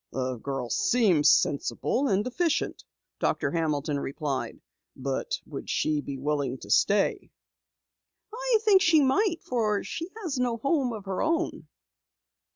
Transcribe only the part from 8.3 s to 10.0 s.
"I think she might for